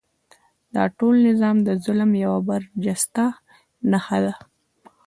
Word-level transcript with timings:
دا 0.75 0.83
د 0.89 0.93
ټول 0.97 1.15
نظام 1.27 1.57
د 1.67 1.69
ظلم 1.85 2.11
یوه 2.23 2.39
برجسته 2.49 3.23
نښه 3.91 4.19
ده. 4.25 4.33